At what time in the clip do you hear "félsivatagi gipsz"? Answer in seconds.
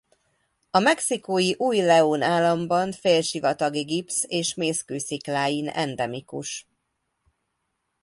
2.91-4.25